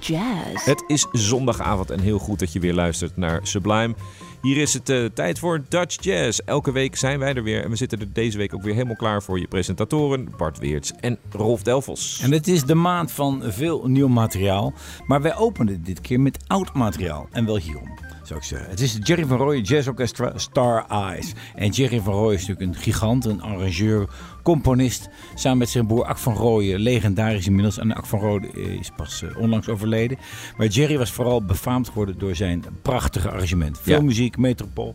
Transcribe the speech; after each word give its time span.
jazz. 0.00 0.64
Het 0.64 0.84
is 0.86 1.06
zondagavond 1.12 1.90
en 1.90 2.00
heel 2.00 2.18
goed 2.18 2.38
dat 2.38 2.52
je 2.52 2.60
weer 2.60 2.74
luistert 2.74 3.16
naar 3.16 3.40
Sublime. 3.42 3.94
Hier 4.42 4.56
is 4.56 4.74
het 4.74 4.88
uh, 4.90 5.04
tijd 5.14 5.38
voor 5.38 5.62
Dutch 5.68 6.02
Jazz. 6.02 6.38
Elke 6.38 6.72
week 6.72 6.96
zijn 6.96 7.18
wij 7.18 7.34
er 7.34 7.42
weer 7.42 7.64
en 7.64 7.70
we 7.70 7.76
zitten 7.76 8.00
er 8.00 8.12
deze 8.12 8.38
week 8.38 8.54
ook 8.54 8.62
weer 8.62 8.74
helemaal 8.74 8.96
klaar 8.96 9.22
voor 9.22 9.38
je 9.38 9.48
presentatoren 9.48 10.28
Bart 10.36 10.58
Weerts 10.58 10.92
en 11.00 11.18
Rolf 11.30 11.62
Delvos. 11.62 12.20
En 12.22 12.32
het 12.32 12.48
is 12.48 12.64
de 12.64 12.74
maand 12.74 13.12
van 13.12 13.42
veel 13.44 13.88
nieuw 13.88 14.08
materiaal, 14.08 14.72
maar 15.06 15.22
wij 15.22 15.36
openen 15.36 15.82
dit 15.84 16.00
keer 16.00 16.20
met 16.20 16.38
oud 16.46 16.74
materiaal 16.74 17.28
en 17.30 17.44
wel 17.46 17.58
hierom 17.58 17.88
zou 18.26 18.38
ik 18.38 18.44
zeggen. 18.44 18.70
Het 18.70 18.80
is 18.80 18.98
Jerry 19.02 19.26
van 19.26 19.36
Rooij 19.36 19.60
Jazz 19.60 19.88
Orchestra 19.88 20.38
Star 20.38 20.84
Eyes. 20.88 21.32
En 21.54 21.70
Jerry 21.70 22.00
van 22.00 22.12
Rooij 22.12 22.34
is 22.34 22.46
natuurlijk 22.46 22.76
een 22.76 22.82
gigant, 22.82 23.24
een 23.24 23.42
arrangeur, 23.42 24.08
componist. 24.44 25.08
Samen 25.34 25.58
met 25.58 25.68
zijn 25.68 25.86
broer 25.86 26.04
Ak 26.04 26.18
van 26.18 26.34
Rooyen, 26.34 26.80
legendarisch 26.80 27.46
inmiddels. 27.46 27.78
En 27.78 27.94
Ak 27.94 28.06
van 28.06 28.18
Rooyen 28.20 28.78
is 28.78 28.90
pas 28.96 29.22
uh, 29.22 29.38
onlangs 29.38 29.68
overleden. 29.68 30.18
Maar 30.56 30.66
Jerry 30.66 30.98
was 30.98 31.10
vooral 31.10 31.44
befaamd 31.44 31.88
geworden 31.88 32.18
door 32.18 32.34
zijn 32.34 32.64
prachtige 32.82 33.30
arrangement. 33.30 33.78
Veel 33.80 34.02
muziek, 34.02 34.36
metropool. 34.36 34.94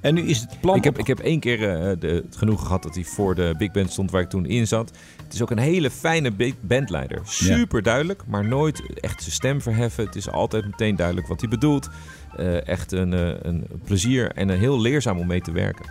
En 0.00 0.14
nu 0.14 0.22
is 0.22 0.40
het 0.40 0.60
plan... 0.60 0.76
Ik 0.76 0.84
heb, 0.84 0.98
ik 0.98 1.06
heb 1.06 1.18
één 1.18 1.40
keer 1.40 1.60
uh, 1.60 1.92
de, 1.98 2.06
het 2.06 2.36
genoegen 2.36 2.66
gehad 2.66 2.82
dat 2.82 2.94
hij 2.94 3.04
voor 3.04 3.34
de 3.34 3.54
big 3.58 3.70
band 3.70 3.90
stond 3.92 4.10
waar 4.10 4.22
ik 4.22 4.28
toen 4.28 4.46
in 4.46 4.66
zat. 4.66 4.92
Het 5.24 5.34
is 5.34 5.42
ook 5.42 5.50
een 5.50 5.58
hele 5.58 5.90
fijne 5.90 6.54
bandleider. 6.60 7.20
Super 7.24 7.82
duidelijk, 7.82 8.22
maar 8.26 8.44
nooit 8.44 8.82
echt 9.00 9.22
zijn 9.22 9.34
stem 9.34 9.62
verheffen. 9.62 10.04
Het 10.04 10.16
is 10.16 10.30
altijd 10.30 10.64
meteen 10.64 10.96
duidelijk 10.96 11.26
wat 11.26 11.40
hij 11.40 11.48
bedoelt. 11.50 11.88
Uh, 12.38 12.66
echt 12.66 12.92
een, 12.92 13.12
een 13.48 13.66
plezier 13.84 14.32
en 14.32 14.48
een 14.48 14.58
heel 14.58 14.80
leerzaam 14.80 15.18
om 15.18 15.26
mee 15.26 15.40
te 15.40 15.52
werken. 15.52 15.86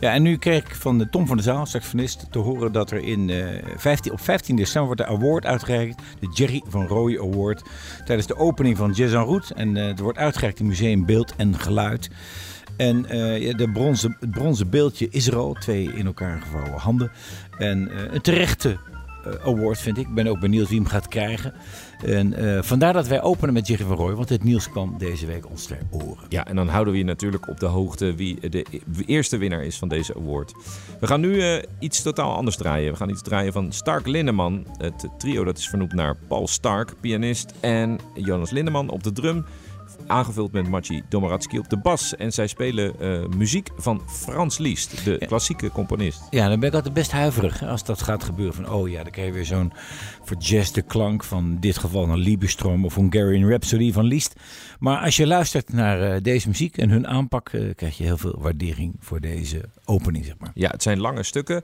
Ja, 0.00 0.12
en 0.12 0.22
nu 0.22 0.36
kreeg 0.36 0.64
ik 0.64 0.74
van 0.74 0.98
de 0.98 1.08
Tom 1.08 1.26
van 1.26 1.36
der 1.36 1.44
Zaal, 1.44 1.66
saxofonist, 1.66 2.26
te 2.30 2.38
horen 2.38 2.72
dat 2.72 2.90
er 2.90 2.98
in, 2.98 3.28
uh, 3.28 3.46
15, 3.76 4.12
op 4.12 4.20
15 4.20 4.56
december 4.56 4.86
wordt 4.86 5.00
de 5.00 5.16
award 5.16 5.46
uitgereikt. 5.46 6.02
De 6.20 6.28
Jerry 6.34 6.62
van 6.68 6.86
Rooij 6.86 7.20
Award. 7.20 7.62
Tijdens 8.04 8.26
de 8.26 8.36
opening 8.36 8.76
van 8.76 8.92
Jazz 8.92 9.14
en 9.14 9.24
Route. 9.24 9.54
En 9.54 9.76
uh, 9.76 9.88
er 9.88 10.02
wordt 10.02 10.18
uitgereikt 10.18 10.60
in 10.60 10.66
Museum 10.66 11.06
Beeld 11.06 11.36
en 11.36 11.58
Geluid. 11.58 12.10
En 12.76 12.96
uh, 12.96 13.54
de 13.56 13.70
bronzen, 13.72 14.16
het 14.20 14.30
bronzen 14.30 14.70
beeldje 14.70 15.08
is 15.10 15.26
er 15.26 15.36
al. 15.36 15.52
Twee 15.52 15.92
in 15.94 16.06
elkaar 16.06 16.40
gevouwen 16.40 16.80
handen. 16.80 17.10
En 17.58 17.90
een 18.14 18.20
terechte 18.20 18.78
award 19.44 19.78
vind 19.78 19.98
ik. 19.98 20.06
Ik 20.06 20.14
ben 20.14 20.26
ook 20.26 20.40
benieuwd 20.40 20.68
wie 20.68 20.78
hem 20.78 20.88
gaat 20.88 21.08
krijgen. 21.08 21.54
En 22.04 22.44
uh, 22.44 22.62
vandaar 22.62 22.92
dat 22.92 23.06
wij 23.06 23.22
openen 23.22 23.54
met 23.54 23.66
Jerry 23.66 23.84
van 23.84 23.96
Rooij, 23.96 24.14
want 24.14 24.28
het 24.28 24.44
nieuws 24.44 24.70
kwam 24.70 24.94
deze 24.98 25.26
week 25.26 25.50
ons 25.50 25.66
ter 25.66 25.78
oren. 25.90 26.26
Ja, 26.28 26.46
en 26.46 26.56
dan 26.56 26.68
houden 26.68 26.92
we 26.92 26.98
je 26.98 27.04
natuurlijk 27.04 27.48
op 27.48 27.60
de 27.60 27.66
hoogte 27.66 28.14
wie 28.14 28.50
de 28.50 28.66
eerste 29.06 29.36
winnaar 29.36 29.64
is 29.64 29.78
van 29.78 29.88
deze 29.88 30.14
award. 30.14 30.54
We 31.00 31.06
gaan 31.06 31.20
nu 31.20 31.34
uh, 31.34 31.62
iets 31.78 32.02
totaal 32.02 32.34
anders 32.34 32.56
draaien. 32.56 32.92
We 32.92 32.98
gaan 32.98 33.10
iets 33.10 33.22
draaien 33.22 33.52
van 33.52 33.72
Stark 33.72 34.06
Lindeman. 34.06 34.66
Het 34.78 35.08
trio 35.18 35.44
dat 35.44 35.58
is 35.58 35.68
vernoemd 35.68 35.92
naar 35.92 36.16
Paul 36.28 36.46
Stark, 36.48 36.94
pianist, 37.00 37.54
en 37.60 37.98
Jonas 38.14 38.50
Lindeman 38.50 38.88
op 38.88 39.02
de 39.02 39.12
drum 39.12 39.44
aangevuld 40.06 40.52
met 40.52 40.68
Maciej 40.68 41.02
Domoratsky 41.08 41.58
op 41.58 41.68
de 41.68 41.76
bas. 41.76 42.16
En 42.16 42.32
zij 42.32 42.46
spelen 42.46 42.92
uh, 43.00 43.26
muziek 43.36 43.70
van 43.76 44.02
Frans 44.06 44.58
Liszt, 44.58 45.04
de 45.04 45.16
ja. 45.18 45.26
klassieke 45.26 45.70
componist. 45.70 46.22
Ja, 46.30 46.48
dan 46.48 46.60
ben 46.60 46.68
ik 46.68 46.74
altijd 46.74 46.94
best 46.94 47.10
huiverig 47.10 47.62
als 47.62 47.84
dat 47.84 48.02
gaat 48.02 48.24
gebeuren. 48.24 48.54
Van, 48.54 48.70
oh 48.70 48.88
ja, 48.88 49.02
dan 49.02 49.12
krijg 49.12 49.28
je 49.28 49.34
weer 49.34 49.44
zo'n 49.44 49.72
verjazzde 50.24 50.82
klank 50.82 51.24
van 51.24 51.44
in 51.44 51.60
dit 51.60 51.78
geval 51.78 52.08
een 52.08 52.18
Liebestrom 52.18 52.84
of 52.84 52.94
Hungarian 52.94 53.48
Rhapsody 53.48 53.92
van 53.92 54.04
Liszt. 54.04 54.34
Maar 54.78 54.98
als 54.98 55.16
je 55.16 55.26
luistert 55.26 55.72
naar 55.72 56.14
uh, 56.14 56.22
deze 56.22 56.48
muziek 56.48 56.78
en 56.78 56.90
hun 56.90 57.06
aanpak, 57.06 57.52
uh, 57.52 57.74
krijg 57.74 57.96
je 57.96 58.04
heel 58.04 58.18
veel 58.18 58.36
waardering 58.38 58.94
voor 58.98 59.20
deze 59.20 59.60
opening, 59.84 60.24
zeg 60.24 60.34
maar. 60.38 60.50
Ja, 60.54 60.70
het 60.70 60.82
zijn 60.82 61.00
lange 61.00 61.22
stukken. 61.22 61.62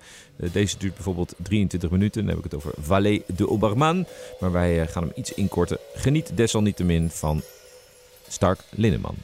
deze 0.52 0.78
duurt 0.78 0.94
bijvoorbeeld 0.94 1.34
23 1.42 1.90
minuten. 1.90 2.20
Dan 2.20 2.30
heb 2.30 2.38
ik 2.38 2.44
het 2.44 2.54
over 2.54 2.72
Vallée 2.80 3.22
de 3.36 3.48
Obermann. 3.48 4.06
Maar 4.40 4.52
wij 4.52 4.86
gaan 4.86 5.02
hem 5.02 5.12
iets 5.14 5.34
inkorten. 5.34 5.78
Geniet 5.94 6.36
desalniettemin 6.36 7.10
van 7.10 7.42
Stark 8.32 8.60
Linneman. 8.78 9.16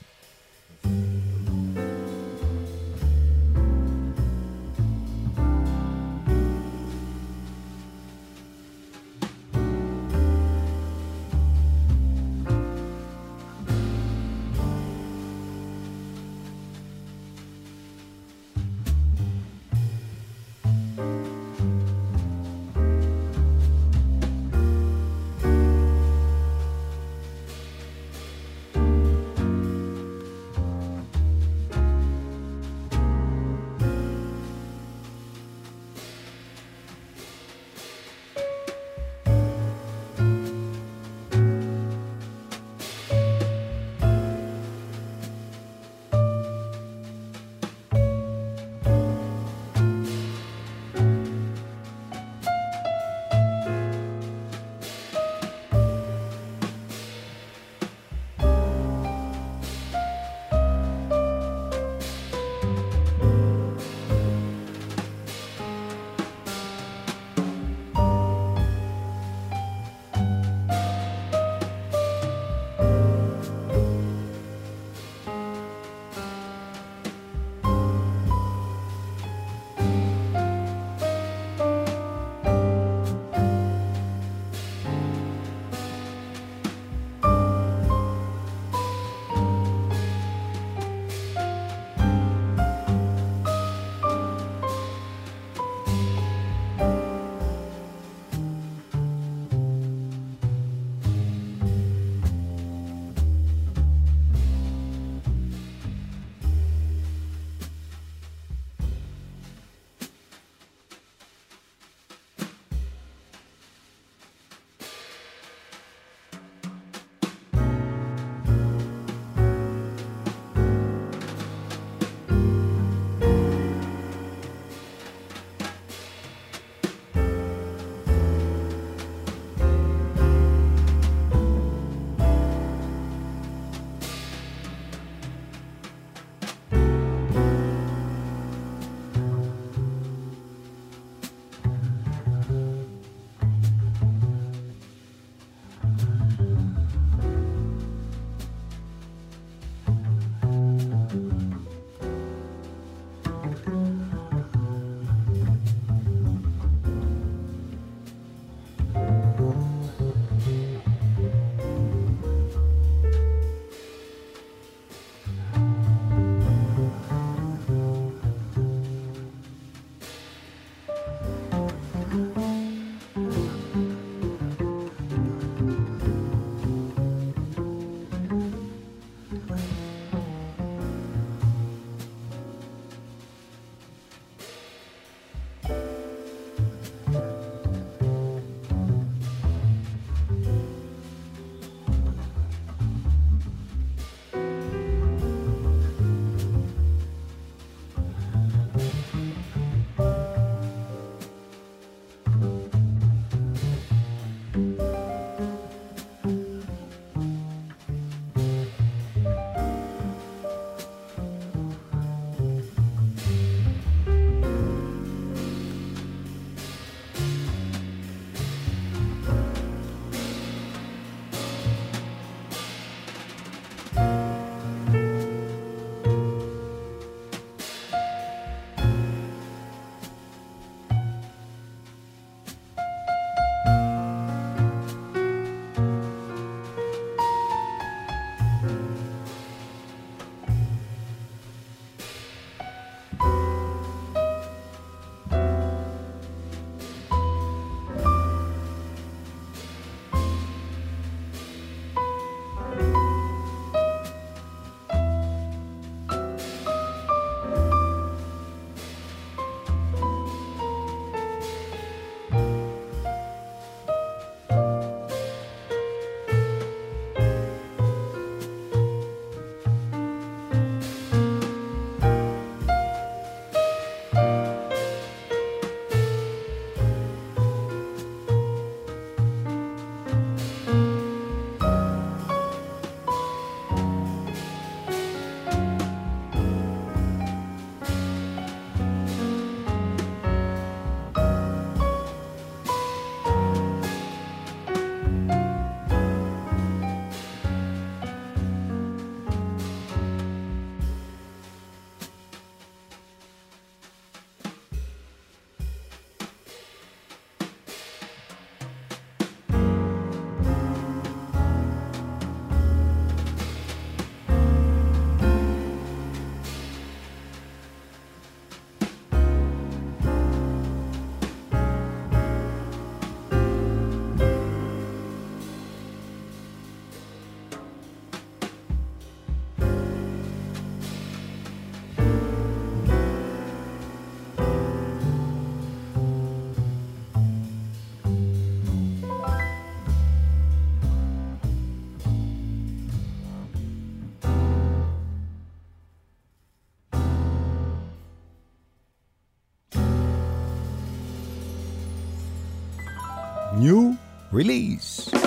Release. 354.39 355.18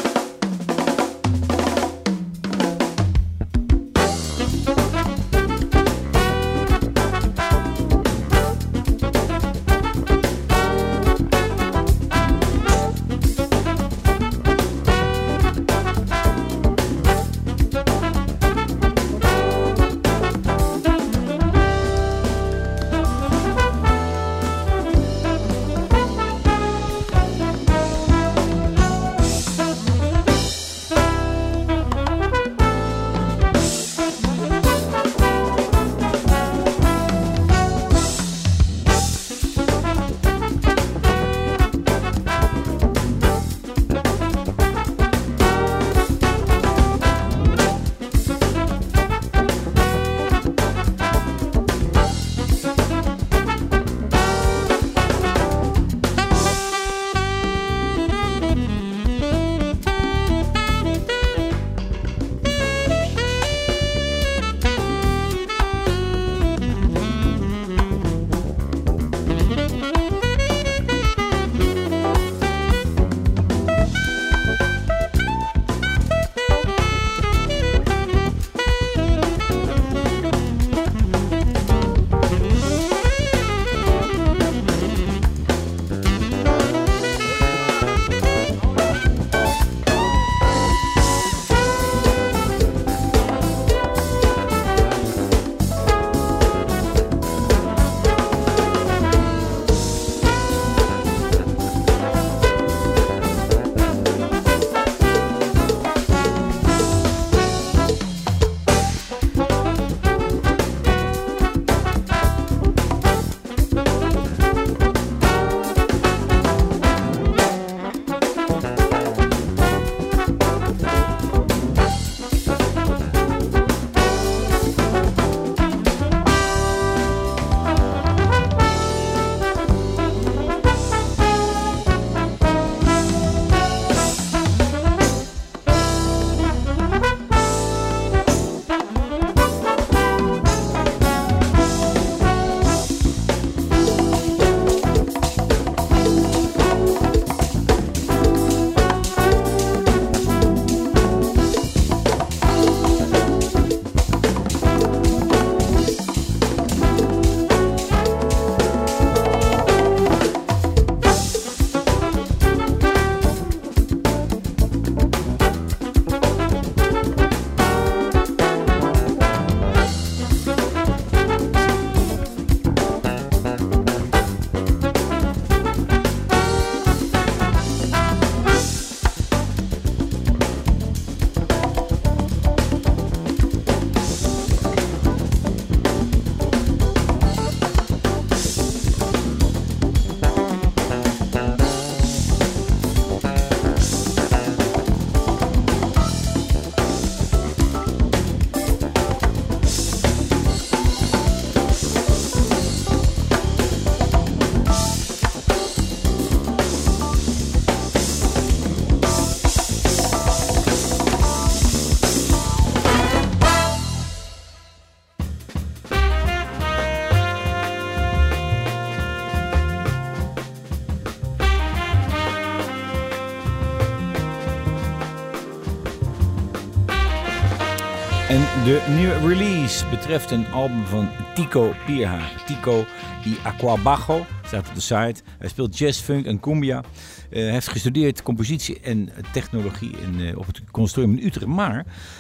Nieuwe 228.96 229.28
release 229.28 229.86
betreft 229.90 230.32
een 230.32 230.48
album 230.48 230.86
van 230.86 231.10
Tico 231.34 231.74
Pierha. 231.86 232.30
Tico 232.46 232.86
di 233.24 233.38
Aquabajo 233.44 234.26
staat 234.46 234.68
op 234.68 234.76
de 234.76 234.82
site. 234.82 235.22
Hij 235.38 235.48
speelt 235.48 235.78
jazz, 235.78 236.02
funk 236.02 236.26
en 236.26 236.40
cumbia. 236.40 236.84
Eh, 237.30 237.42
hij 237.42 237.52
heeft 237.52 237.68
gestudeerd 237.68 238.22
compositie 238.22 238.80
en 238.80 239.10
technologie 239.34 239.92
in, 239.98 240.20
eh, 240.20 240.38
op 240.38 240.46
het 240.46 240.62
conservatorium 240.72 241.20
in 241.20 241.28
Utrecht. 241.28 241.48
Maar 241.48 241.74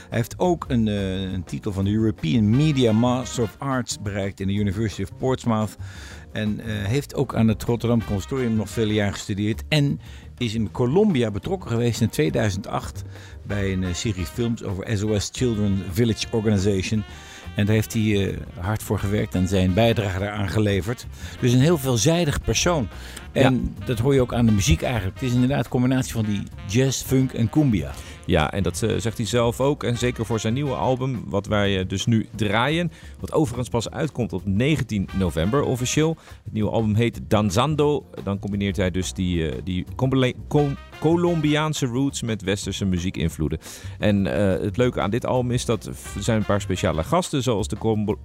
hij 0.10 0.18
heeft 0.18 0.40
ook 0.40 0.66
een, 0.68 0.88
eh, 0.88 1.22
een 1.22 1.44
titel 1.44 1.72
van 1.72 1.84
de 1.84 1.92
European 1.92 2.50
Media 2.50 2.92
Master 2.92 3.44
of 3.44 3.56
Arts 3.58 4.02
bereikt 4.02 4.40
in 4.40 4.48
de 4.48 4.54
University 4.54 5.02
of 5.02 5.18
Portsmouth. 5.18 5.76
En 6.32 6.60
heeft 6.64 7.16
ook 7.16 7.36
aan 7.36 7.48
het 7.48 7.64
Rotterdam 7.64 8.06
Conservatorium 8.06 8.56
nog 8.56 8.70
vele 8.70 8.94
jaren 8.94 9.14
gestudeerd. 9.14 9.64
En 9.68 10.00
is 10.42 10.54
in 10.54 10.72
Colombia 10.72 11.32
betrokken 11.32 11.70
geweest 11.70 12.02
in 12.02 12.10
2008 12.10 13.04
bij 13.44 13.72
een 13.72 13.96
serie 13.96 14.26
films 14.26 14.64
over 14.64 14.98
SOS 14.98 15.30
Children 15.32 15.84
Village 15.92 16.26
Organization. 16.32 17.04
En 17.56 17.66
daar 17.66 17.76
heeft 17.76 17.94
hij 17.94 18.38
hard 18.60 18.84
voor 18.84 19.00
gewerkt 19.00 19.36
en 19.36 19.48
zijn 19.48 19.74
bijdrage 19.74 20.20
daaraan 20.20 20.50
geleverd. 20.50 21.06
Dus 21.40 21.54
een 21.54 21.60
heel 21.60 21.78
veelzijdig 21.78 22.42
persoon. 22.42 22.88
En 23.32 23.76
dat 23.86 24.00
hoor 24.00 24.14
je 24.14 24.22
ook 24.22 24.34
aan 24.34 24.46
de 24.46 24.52
muziek 24.52 24.82
eigenlijk. 24.82 25.20
Het 25.20 25.30
is 25.30 25.34
inderdaad 25.34 25.64
een 25.64 25.72
combinatie 25.72 26.14
van 26.14 26.26
die 26.26 26.44
jazz, 26.68 27.04
funk 27.04 27.34
en 27.34 27.50
cumbia. 27.50 27.94
Ja, 28.26 28.52
en 28.52 28.64
dat 28.64 28.84
eh, 28.84 28.96
zegt 28.98 29.18
hij 29.18 29.26
zelf 29.26 29.62
ook. 29.62 29.84
En 29.84 29.98
zeker 29.98 30.26
voor 30.26 30.40
zijn 30.40 30.54
nieuwe 30.54 30.74
album, 30.74 31.24
wat 31.28 31.48
wij 31.48 31.80
eh, 31.80 31.88
dus 31.88 32.06
nu 32.06 32.28
draaien. 32.36 32.92
Wat 33.20 33.32
overigens 33.32 33.70
pas 33.70 33.90
uitkomt 33.90 34.34
op 34.34 34.42
19 34.46 35.10
november 35.14 35.64
officieel. 35.64 36.18
Het 36.44 36.54
nieuwe 36.54 36.72
album 36.72 36.96
heet 36.96 37.20
Danzando. 37.28 38.06
Dan 38.24 38.40
combineert 38.40 38.78
hij 38.78 38.92
dus 38.92 39.14
die, 39.14 39.50
eh, 39.50 39.58
die 39.64 39.86
Colombiaanse 41.02 41.86
roots 41.86 42.22
met 42.22 42.42
westerse 42.42 42.86
muziekinvloeden. 42.86 43.60
En 44.00 44.28
eh, 44.28 44.64
het 44.64 44.78
leuke 44.78 45.02
aan 45.02 45.10
dit 45.10 45.26
album 45.26 45.52
is 45.52 45.66
dat 45.66 45.86
er 45.86 45.94
zijn 46.20 46.38
een 46.38 46.46
paar 46.46 46.62
speciale 46.62 47.04
gasten, 47.04 47.44
zoals 47.44 47.68
de 47.68 47.78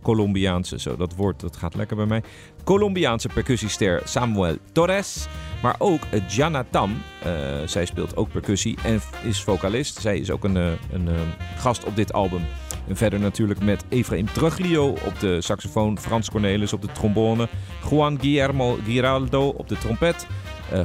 Colombiaanse, 0.03 0.79
zo 0.81 0.97
dat 0.97 1.15
woord 1.15 1.41
dat 1.41 1.57
gaat 1.57 1.75
lekker 1.75 1.97
bij 1.97 2.07
mij. 2.07 2.23
Colombiaanse 2.65 3.29
percussiester 3.29 4.03
Samuel 4.05 4.57
Torres. 4.73 5.27
Maar 5.63 5.75
ook 5.79 6.01
eh, 6.11 6.21
Gianna 6.29 6.65
Tam. 6.71 7.03
Eh, 7.23 7.33
zij 7.67 7.85
speelt 7.85 8.17
ook 8.17 8.31
percussie 8.31 8.77
en 8.85 9.01
is 9.23 9.43
vocalist. 9.43 10.01
Zij 10.01 10.19
is 10.19 10.31
ook 10.31 10.45
een, 10.45 10.55
een 10.55 11.09
eh, 11.09 11.15
gast 11.59 11.85
op 11.85 11.97
dit 11.97 12.13
album. 12.13 12.41
En 12.89 12.97
verder 12.97 13.21
natuurlijk 13.21 13.63
met 13.63 13.85
Efraim 13.89 14.27
Truglio 14.33 14.89
op 14.89 15.21
de 15.21 15.41
saxofoon, 15.41 15.99
Frans 15.99 16.31
Cornelis 16.31 16.73
op 16.73 16.83
de 16.83 16.93
trombone, 16.93 17.49
Juan 17.91 18.21
Guillermo 18.21 18.79
Giraldo 18.85 19.49
op 19.49 19.69
de 19.69 19.79
trompet, 19.79 20.27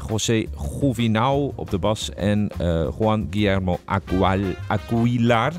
José 0.10 0.46
Gouvinau 0.56 1.52
op 1.56 1.70
de 1.70 1.78
bas 1.78 2.14
en 2.14 2.50
eh, 2.58 2.88
Juan 3.00 3.28
Guillermo 3.30 3.80
Aguilar 3.86 5.54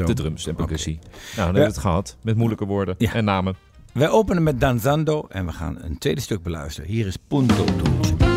op 0.00 0.06
de 0.06 0.14
drums 0.14 0.46
en 0.46 0.54
percussie. 0.54 0.98
Nou, 1.02 1.12
dan 1.34 1.44
hebben 1.44 1.62
we 1.62 1.68
het 1.68 1.78
gehad 1.78 2.16
met 2.22 2.36
moeilijke 2.36 2.64
woorden 2.66 2.94
Ja. 2.98 3.12
en 3.12 3.24
namen. 3.24 3.56
Wij 3.92 4.08
openen 4.08 4.42
met 4.42 4.60
Danzando 4.60 5.26
en 5.28 5.46
we 5.46 5.52
gaan 5.52 5.78
een 5.80 5.98
tweede 5.98 6.20
stuk 6.20 6.42
beluisteren. 6.42 6.90
Hier 6.90 7.06
is 7.06 7.16
Punto 7.28 7.64
Dulce. 7.64 8.27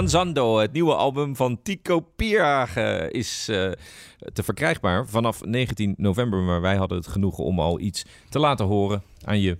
Danzando, 0.00 0.58
het 0.58 0.72
nieuwe 0.72 0.94
album 0.94 1.36
van 1.36 1.62
Tico 1.62 2.00
Pierhagen, 2.16 3.10
is 3.10 3.48
uh, 3.50 3.56
te 4.32 4.42
verkrijgbaar 4.42 5.06
vanaf 5.06 5.44
19 5.44 5.94
november. 5.96 6.38
Maar 6.38 6.60
wij 6.60 6.76
hadden 6.76 6.98
het 6.98 7.06
genoegen 7.06 7.44
om 7.44 7.60
al 7.60 7.80
iets 7.80 8.04
te 8.28 8.38
laten 8.38 8.66
horen 8.66 9.02
aan 9.24 9.40
je. 9.40 9.58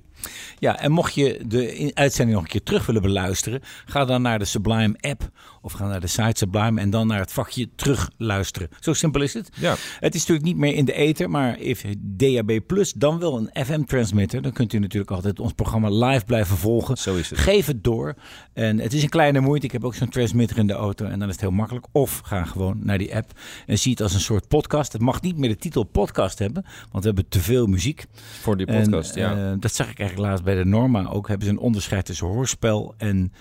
Ja, 0.59 0.79
en 0.79 0.92
mocht 0.92 1.14
je 1.14 1.42
de 1.46 1.90
uitzending 1.94 2.37
nog 2.37 2.46
een 2.46 2.53
keer 2.53 2.62
terug 2.62 2.87
willen 2.87 3.03
beluisteren, 3.03 3.61
ga 3.85 4.05
dan 4.05 4.23
naar 4.23 4.38
de 4.38 4.44
Sublime 4.44 4.96
app 5.01 5.31
of 5.62 5.73
ga 5.73 5.87
naar 5.87 6.01
de 6.01 6.07
site 6.07 6.33
Sublime 6.35 6.81
en 6.81 6.90
dan 6.90 7.07
naar 7.07 7.18
het 7.18 7.33
vakje 7.33 7.68
terugluisteren. 7.75 8.68
Zo 8.81 8.92
simpel 8.92 9.23
is 9.23 9.35
het. 9.35 9.49
Ja. 9.55 9.75
Het 10.01 10.14
is 10.14 10.20
natuurlijk 10.20 10.46
niet 10.46 10.57
meer 10.57 10.75
in 10.75 10.85
de 10.85 10.92
ether, 10.92 11.31
maar 11.31 11.55
even 11.55 12.16
DAB+, 12.16 12.61
dan 12.96 13.18
wel 13.18 13.37
een 13.37 13.64
FM-transmitter. 13.64 14.42
Dan 14.42 14.53
kunt 14.53 14.73
u 14.73 14.79
natuurlijk 14.79 15.11
altijd 15.11 15.40
ons 15.40 15.53
programma 15.53 15.90
live 15.90 16.25
blijven 16.25 16.57
volgen. 16.57 16.96
Zo 16.96 17.14
is 17.16 17.31
het. 17.31 17.38
Geef 17.38 17.66
het 17.66 17.85
door. 17.85 18.14
En 18.53 18.79
het 18.79 18.92
is 18.92 19.03
een 19.03 19.09
kleine 19.09 19.40
moeite. 19.40 19.66
Ik 19.66 19.73
heb 19.73 19.85
ook 19.85 19.94
zo'n 19.94 20.09
transmitter 20.09 20.59
in 20.59 20.66
de 20.66 20.73
auto 20.73 21.05
en 21.05 21.18
dan 21.18 21.29
is 21.29 21.35
het 21.35 21.40
heel 21.40 21.51
makkelijk. 21.51 21.87
Of 21.92 22.20
ga 22.25 22.44
gewoon 22.44 22.79
naar 22.83 22.99
die 22.99 23.16
app 23.16 23.33
en 23.66 23.79
zie 23.79 23.90
het 23.90 24.01
als 24.01 24.14
een 24.14 24.20
soort 24.20 24.49
podcast. 24.49 24.92
Het 24.92 25.03
mag 25.03 25.23
niet 25.23 25.37
meer 25.37 25.49
de 25.49 25.57
titel 25.57 25.85
podcast 25.85 26.38
hebben, 26.38 26.64
want 26.90 27.05
we 27.05 27.11
hebben 27.11 27.29
te 27.29 27.40
veel 27.40 27.66
muziek. 27.66 28.05
Voor 28.40 28.57
die 28.57 28.66
podcast, 28.66 29.16
en, 29.16 29.20
ja. 29.20 29.49
Uh, 29.49 29.49
dat 29.58 29.74
zag 29.74 29.90
ik 29.90 29.98
eigenlijk 29.98 30.28
laatst 30.28 30.44
bij 30.44 30.54
de 30.54 30.64
Norma 30.64 31.06
ook. 31.08 31.28
Hebben 31.28 31.46
ze 31.46 31.52
een 31.52 31.58
onderscheid 31.58 32.04
tussen 32.04 32.26
hoorspel 32.26 32.94
en 32.96 33.32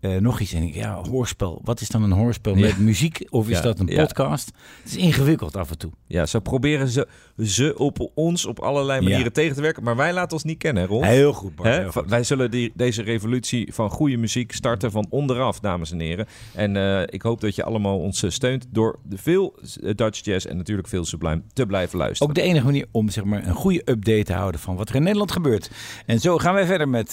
uh, 0.00 0.16
nog 0.16 0.40
iets. 0.40 0.52
En 0.52 0.62
ik, 0.62 0.74
ja, 0.74 0.94
hoorspel. 0.94 1.60
Wat 1.64 1.80
is 1.80 1.88
dan 1.88 2.02
een 2.02 2.12
hoorspel 2.12 2.54
Ja. 2.56 2.60
met 2.60 2.78
muziek? 2.78 3.26
Of 3.28 3.48
is 3.48 3.56
Ja, 3.56 3.62
dat 3.62 3.78
een 3.78 3.86
ja. 3.86 4.02
podcast? 4.04 4.52
Het 4.82 4.90
is 4.92 4.96
ingewikkeld 4.96 5.56
af 5.56 5.70
en 5.70 5.78
toe. 5.78 5.90
Ja, 6.06 6.26
zo 6.26 6.40
proberen 6.40 6.88
ze, 6.88 7.08
ze 7.42 7.74
op 7.76 8.10
ons 8.14 8.46
op 8.46 8.58
allerlei 8.60 9.00
manieren 9.00 9.24
Ja. 9.24 9.30
tegen 9.30 9.54
te 9.54 9.60
werken. 9.62 9.82
Maar 9.82 9.96
wij 9.96 10.12
laten 10.12 10.32
ons 10.32 10.44
niet 10.44 10.58
kennen, 10.58 10.86
Ron. 10.86 11.04
Heel 11.04 11.32
goed, 11.32 11.54
Bart. 11.54 11.76
Heel 11.76 11.90
goed. 11.90 12.10
Wij 12.10 12.22
zullen 12.22 12.50
die, 12.50 12.72
deze 12.74 13.02
revolutie 13.02 13.74
van 13.74 13.90
goede 13.90 14.16
muziek 14.16 14.52
starten 14.52 14.90
van 14.90 15.06
onderaf, 15.10 15.60
dames 15.60 15.90
en 15.92 16.00
heren. 16.00 16.26
En 16.54 16.76
eh, 16.76 17.02
ik 17.06 17.22
hoop 17.22 17.40
dat 17.40 17.54
je 17.54 17.64
allemaal 17.64 17.98
ons 17.98 18.22
eh, 18.22 18.30
steunt 18.30 18.66
door 18.70 18.98
veel 19.14 19.58
eh, 19.82 19.94
Dutch 19.94 20.24
Jazz 20.24 20.46
en 20.46 20.56
natuurlijk 20.56 20.88
veel 20.88 21.04
Sublime 21.04 21.42
te 21.52 21.66
blijven 21.66 21.98
luisteren. 21.98 22.28
Ook 22.28 22.34
de 22.34 22.42
enige 22.42 22.64
manier 22.64 22.86
om 22.90 23.08
zeg 23.08 23.24
maar, 23.24 23.46
een 23.46 23.54
goede 23.54 23.82
update 23.84 24.22
te 24.24 24.32
houden 24.32 24.60
van 24.60 24.76
wat 24.76 24.88
er 24.88 24.94
in 24.94 25.02
Nederland 25.02 25.32
gebeurt. 25.32 25.70
En 26.06 26.20
zo 26.20 26.38
gaan 26.38 26.54
wij 26.54 26.66
verder 26.66 26.88
met 26.88 27.12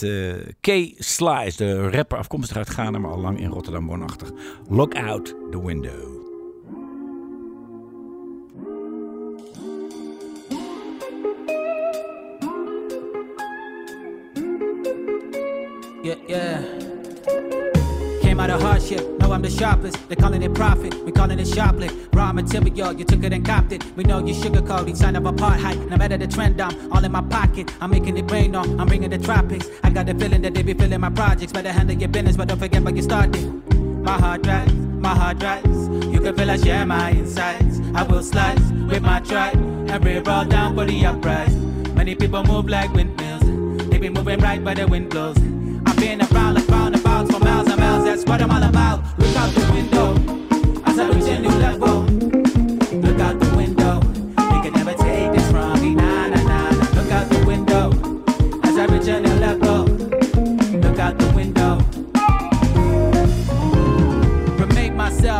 Kay 0.61 0.93
Slice, 0.97 1.57
de 1.57 1.89
rapper 1.89 2.17
afkomstig 2.17 2.57
uit 2.57 2.69
Ghana, 2.69 2.97
maar 2.97 3.11
al 3.11 3.19
lang 3.19 3.39
in 3.39 3.49
Rotterdam 3.49 3.87
woonachtig. 3.87 4.31
Look 4.69 4.95
out 4.95 5.35
the 5.51 5.65
window. 5.65 6.24
Yeah, 16.05 16.13
yeah. 16.27 16.61
Came 18.21 18.39
out 18.39 18.51
of 18.51 18.61
hardship, 18.61 18.99
know 19.17 19.31
I'm 19.31 19.41
the 19.41 19.49
sharpest. 19.49 20.07
They 20.07 20.15
calling 20.15 20.43
it 20.43 20.53
profit, 20.53 21.03
we 21.03 21.11
calling 21.11 21.39
it 21.39 21.47
shoplift. 21.47 22.13
Raw 22.13 22.31
material, 22.31 22.93
you 22.93 23.03
took 23.03 23.23
it 23.23 23.33
and 23.33 23.43
copped 23.43 23.71
it. 23.71 23.83
We 23.95 24.03
know 24.03 24.23
you 24.23 24.35
sugarcoated, 24.35 24.97
sign 24.97 25.15
of 25.15 25.23
apartheid. 25.23 25.89
No 25.89 25.97
matter 25.97 26.15
the 26.15 26.27
trend, 26.27 26.61
I'm 26.61 26.91
all 26.91 27.03
in 27.03 27.11
my 27.11 27.23
pocket. 27.23 27.73
I'm 27.81 27.89
making 27.89 28.17
it 28.19 28.29
rain 28.29 28.55
on, 28.55 28.79
I'm 28.79 28.85
bringing 28.85 29.09
the 29.09 29.17
tropics. 29.17 29.67
I 29.83 29.89
got 29.89 30.05
the 30.05 30.13
feeling 30.13 30.43
that 30.43 30.53
they 30.53 30.61
be 30.61 30.75
feeling 30.75 31.01
my 31.01 31.09
projects. 31.09 31.51
Better 31.51 31.71
handle 31.71 31.97
your 31.97 32.09
business, 32.09 32.37
but 32.37 32.49
don't 32.49 32.59
forget 32.59 32.83
where 32.83 32.95
you 32.95 33.01
started. 33.01 33.43
My 34.03 34.19
heart 34.19 34.43
drives, 34.43 34.73
my 34.75 35.15
heart 35.15 35.39
drives. 35.39 35.87
You 36.13 36.21
can 36.21 36.35
feel 36.35 36.51
I 36.51 36.57
share 36.57 36.85
my 36.85 37.13
insights. 37.13 37.79
I 37.95 38.03
will 38.03 38.21
slice 38.21 38.61
with 38.91 39.01
my 39.01 39.21
tribe 39.21 39.57
rip 40.03 40.27
all 40.27 40.45
down 40.45 40.75
for 40.75 40.85
the 40.85 41.03
uprise. 41.03 41.55
Many 41.95 42.13
people 42.13 42.43
move 42.43 42.69
like 42.69 42.93
windmills. 42.93 43.89
They 43.89 43.97
be 43.97 44.09
moving 44.09 44.39
right 44.41 44.61
where 44.61 44.75
the 44.75 44.85
wind 44.85 45.09
blows. 45.09 45.54
Been 46.05 46.21
around 46.21 46.53
like 46.53 46.67
roundabouts 46.67 47.31
for 47.31 47.39
miles 47.39 47.67
and 47.67 47.79
miles. 47.79 48.03
That's 48.05 48.23
what 48.25 48.39
I'm 48.39 48.51
all 48.51 48.61
about. 48.61 49.03
Look 49.17 49.35
out 49.35 49.51
the 49.55 49.71
window 49.73 50.34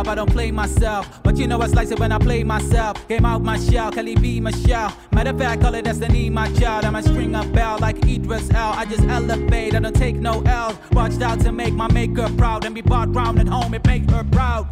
I 0.08 0.14
don't 0.14 0.30
play 0.30 0.50
myself. 0.50 1.22
But 1.22 1.36
you 1.36 1.46
know 1.46 1.60
I 1.60 1.68
slice 1.68 1.90
it 1.90 1.98
when 1.98 2.12
I 2.12 2.18
play 2.18 2.44
myself. 2.44 3.06
Came 3.08 3.24
out 3.24 3.42
my 3.42 3.58
shell, 3.58 3.90
Kelly 3.90 4.14
B. 4.16 4.40
Michelle. 4.40 4.96
Matter 5.12 5.30
of 5.30 5.38
fact, 5.38 5.62
call 5.62 5.74
it 5.74 5.84
destiny, 5.84 6.30
my 6.30 6.52
child. 6.54 6.84
I'm 6.84 6.94
a 6.94 7.02
string 7.02 7.34
of 7.34 7.52
bell 7.52 7.78
like 7.80 8.04
Idris 8.06 8.50
L. 8.50 8.72
I 8.72 8.84
just 8.84 9.04
elevate, 9.04 9.74
I 9.74 9.80
don't 9.80 9.94
take 9.94 10.16
no 10.16 10.42
L's. 10.42 10.76
Watched 10.92 11.22
out 11.22 11.40
to 11.40 11.52
make 11.52 11.74
my 11.74 11.90
maker 11.92 12.28
proud 12.36 12.64
and 12.64 12.74
be 12.74 12.82
bought 12.82 13.14
round 13.14 13.38
at 13.38 13.48
home, 13.48 13.74
it 13.74 13.86
make 13.86 14.08
her 14.10 14.24
proud. 14.24 14.66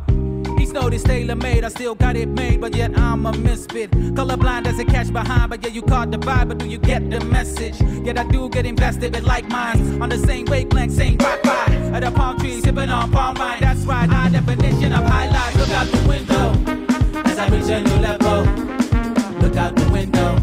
Know 0.73 0.91
this 0.91 1.05
tailor 1.05 1.37
made, 1.37 1.63
I 1.63 1.69
still 1.69 1.95
got 1.95 2.17
it 2.17 2.29
made, 2.29 2.61
but 2.61 2.75
yet 2.75 2.99
I'm 2.99 3.25
a 3.27 3.33
misfit. 3.33 3.93
Colorblind 3.93 4.67
as 4.67 4.81
a 4.81 4.85
catch 4.85 5.13
behind, 5.13 5.51
but 5.51 5.63
yeah, 5.63 5.71
you 5.71 5.83
caught 5.83 6.11
the 6.11 6.19
vibe, 6.19 6.49
but 6.49 6.59
do 6.59 6.67
you 6.67 6.79
get 6.79 7.09
the 7.11 7.21
message? 7.27 7.81
Yet 8.05 8.19
I 8.19 8.25
do 8.25 8.49
get 8.49 8.67
invested, 8.67 9.13
but 9.13 9.23
like 9.23 9.49
mine, 9.49 10.03
on 10.03 10.09
the 10.09 10.19
same 10.19 10.47
wavelength, 10.47 10.93
same 10.93 11.17
rock 11.19 11.45
ride. 11.45 11.71
At 11.95 12.03
a 12.03 12.11
palm 12.11 12.41
tree, 12.41 12.61
sipping 12.61 12.91
on 12.91 13.13
palm 13.13 13.37
wine, 13.37 13.61
that's 13.61 13.85
right, 13.85 14.11
high 14.11 14.31
definition 14.31 14.93
of 14.93 15.05
highlights. 15.05 15.57
Look 15.57 15.71
out 15.71 15.87
the 15.87 16.09
window 16.09 17.23
as 17.25 17.39
I 17.39 17.47
reach 17.51 17.71
a 17.71 17.81
new 17.81 17.97
level. 18.03 18.43
Look 19.41 19.57
out 19.57 19.77
the 19.77 19.89
window, 19.93 20.37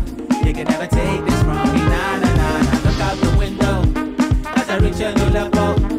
you 0.46 0.54
can 0.54 0.66
never 0.66 0.88
take 0.88 1.26
this 1.26 1.44
from 1.44 1.74
me. 1.74 1.80
Nah, 1.82 2.20
nah, 2.20 2.36
nah, 2.36 2.62
nah. 2.62 2.90
Look 2.90 3.00
out 3.02 3.18
the 3.18 3.38
window 3.38 3.84
as 4.56 4.70
I 4.70 4.78
reach 4.78 5.02
a 5.02 5.14
new 5.14 5.30
level. 5.34 5.91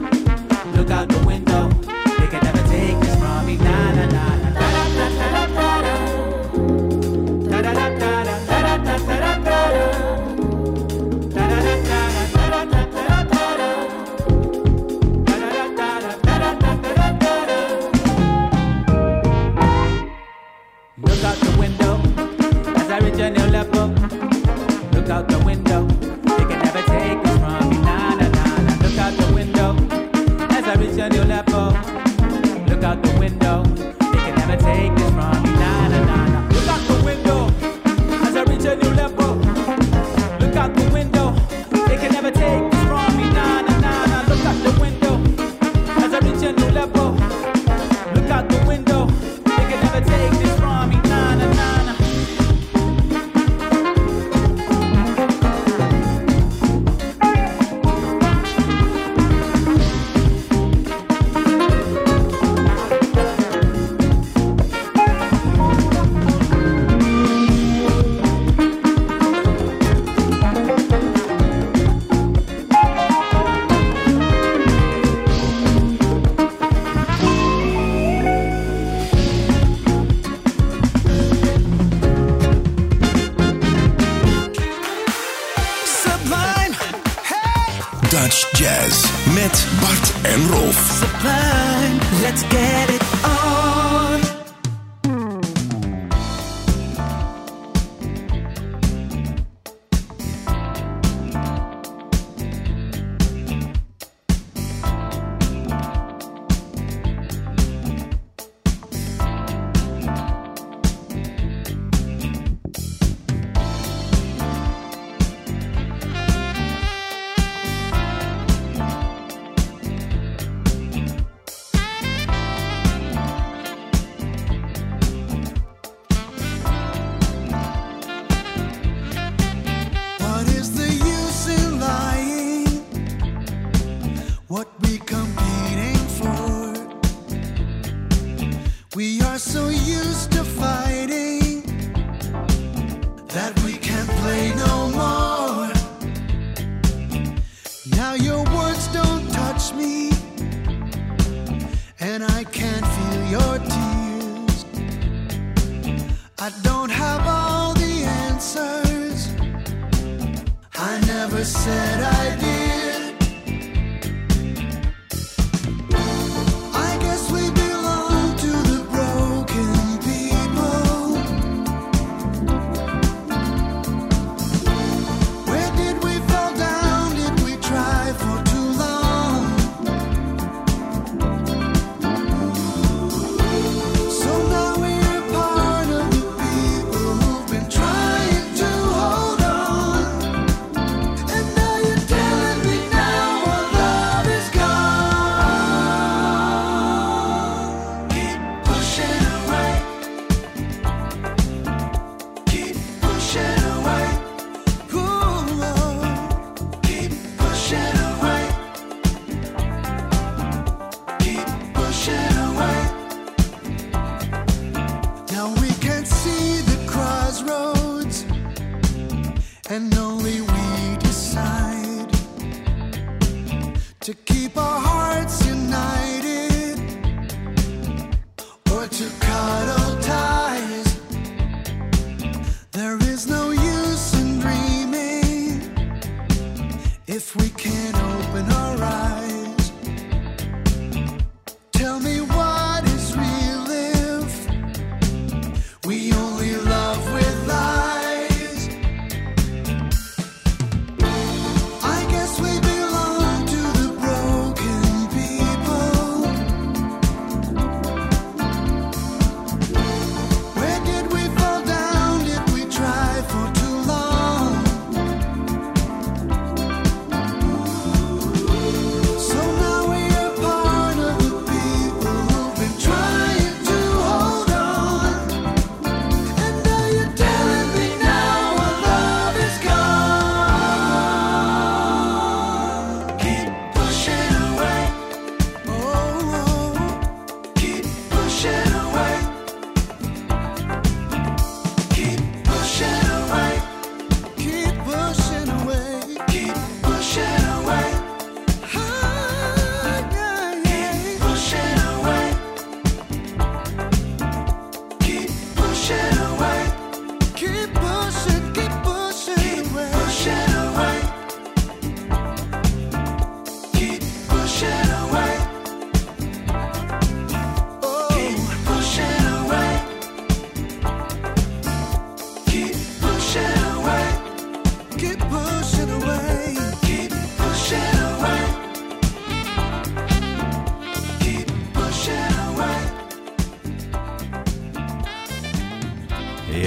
And 219.72 219.96
only 219.96 220.41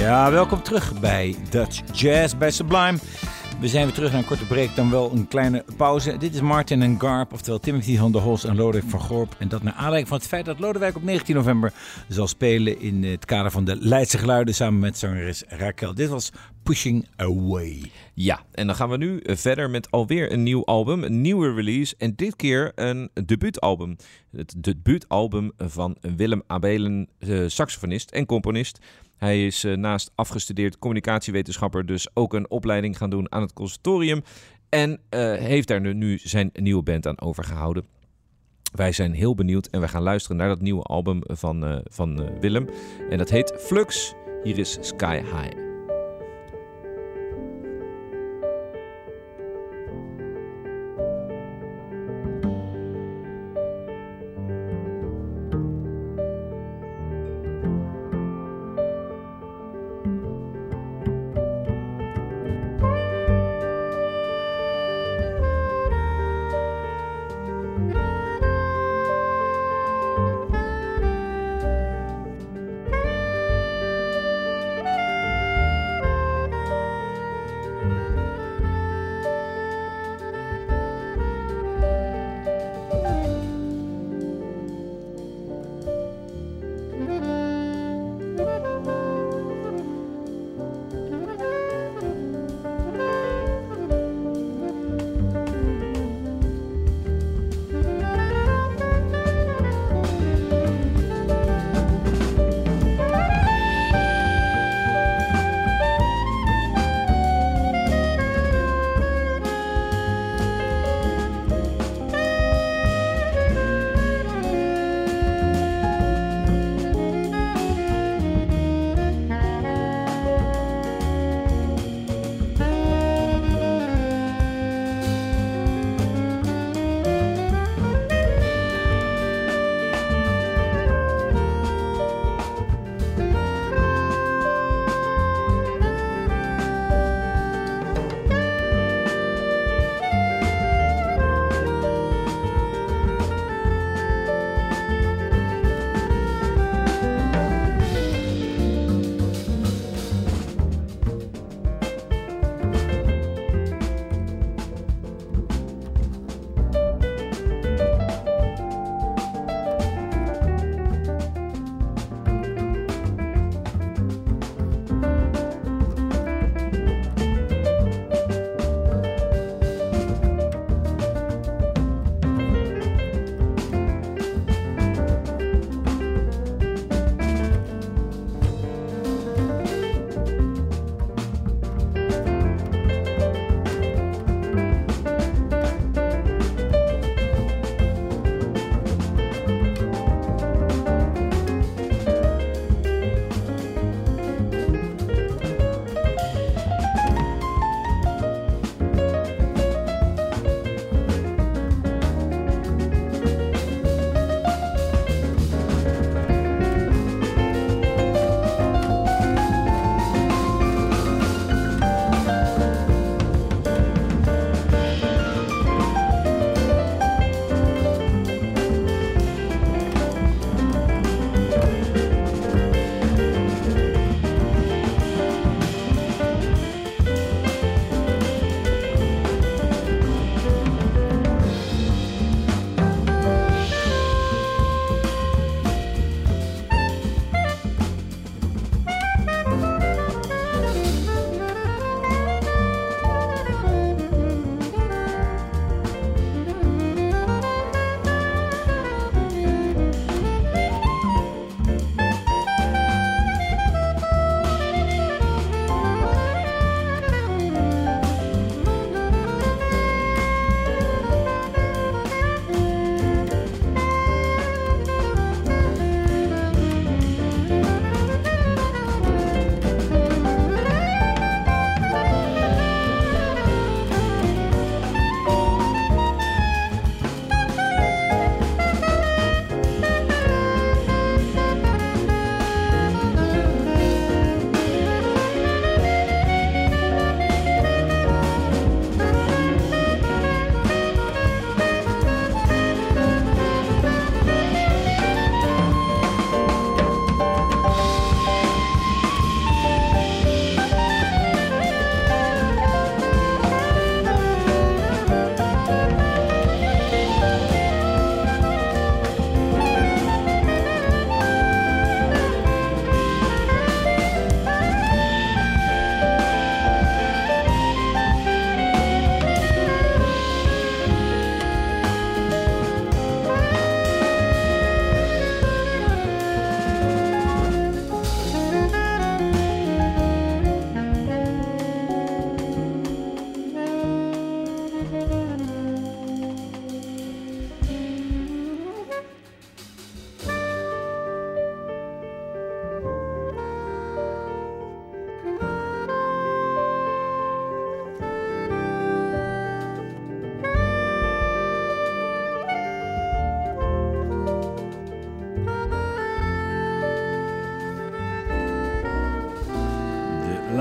Ja, 0.05 0.31
welkom 0.31 0.63
terug 0.63 0.99
bij 0.99 1.35
Dutch 1.49 1.81
Jazz 1.93 2.37
bij 2.37 2.51
Sublime. 2.51 2.97
We 3.59 3.67
zijn 3.67 3.85
weer 3.85 3.93
terug 3.93 4.11
naar 4.11 4.19
een 4.19 4.27
korte 4.27 4.45
break, 4.45 4.75
dan 4.75 4.89
wel 4.89 5.11
een 5.11 5.27
kleine 5.27 5.65
pauze. 5.77 6.17
Dit 6.17 6.33
is 6.33 6.41
Martin 6.41 6.81
en 6.81 6.99
Garp, 6.99 7.33
oftewel 7.33 7.59
Timothy 7.59 7.97
van 7.97 8.11
der 8.11 8.21
Hos 8.21 8.43
en 8.43 8.55
Lodewijk 8.55 8.89
van 8.89 8.99
Gorp. 8.99 9.35
En 9.39 9.47
dat 9.47 9.63
naar 9.63 9.73
aanleiding 9.73 10.07
van 10.07 10.17
het 10.17 10.27
feit 10.27 10.45
dat 10.45 10.59
Lodewijk 10.59 10.95
op 10.95 11.03
19 11.03 11.35
november 11.35 11.73
zal 12.07 12.27
spelen 12.27 12.79
in 12.79 13.03
het 13.03 13.25
kader 13.25 13.51
van 13.51 13.65
de 13.65 13.75
Leidse 13.79 14.17
Geluiden 14.17 14.55
samen 14.55 14.79
met 14.79 14.97
zangeres 14.97 15.43
Raquel. 15.47 15.93
Dit 15.93 16.09
was 16.09 16.31
Pushing 16.63 17.07
Away. 17.15 17.91
Ja, 18.13 18.43
en 18.51 18.67
dan 18.67 18.75
gaan 18.75 18.89
we 18.89 18.97
nu 18.97 19.19
verder 19.23 19.69
met 19.69 19.91
alweer 19.91 20.31
een 20.31 20.43
nieuw 20.43 20.65
album, 20.65 21.03
een 21.03 21.21
nieuwe 21.21 21.53
release. 21.53 21.95
En 21.97 22.15
dit 22.15 22.35
keer 22.35 22.71
een 22.75 23.09
debuutalbum. 23.25 23.95
Het 24.31 24.53
debuutalbum 24.57 25.51
van 25.57 25.97
Willem 26.15 26.43
Abelen, 26.47 27.09
eh, 27.19 27.43
saxofonist 27.47 28.11
en 28.11 28.25
componist. 28.25 28.79
Hij 29.25 29.45
is 29.45 29.63
eh, 29.63 29.73
naast 29.73 30.11
afgestudeerd 30.15 30.79
communicatiewetenschapper 30.79 31.85
dus 31.85 32.07
ook 32.13 32.33
een 32.33 32.49
opleiding 32.49 32.97
gaan 32.97 33.09
doen 33.09 33.31
aan 33.31 33.41
het 33.41 33.53
conservatorium. 33.53 34.23
En 34.69 34.99
eh, 35.09 35.33
heeft 35.33 35.67
daar 35.67 35.81
nu, 35.95 36.17
zijn 36.17 36.49
nieuwe 36.53 36.83
band 36.83 37.07
aan 37.07 37.21
overgehouden. 37.21 37.85
Wij 38.73 38.91
zijn 38.91 39.13
heel 39.13 39.35
benieuwd 39.35 39.67
en 39.67 39.79
wij 39.79 39.89
gaan 39.89 40.01
luisteren 40.01 40.37
naar 40.37 40.47
dat 40.47 40.61
nieuwe 40.61 40.83
album 40.83 41.19
van, 41.23 41.65
eh, 41.65 41.77
van 41.83 42.39
Willem. 42.39 42.69
En 43.09 43.17
dat 43.17 43.29
heet 43.29 43.53
Flux. 43.57 44.13
Hier 44.43 44.57
is 44.57 44.77
Sky 44.81 45.21
High. 45.21 45.64